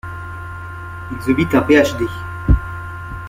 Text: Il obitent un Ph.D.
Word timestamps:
Il 1.11 1.31
obitent 1.31 1.53
un 1.53 1.61
Ph.D. 1.61 2.07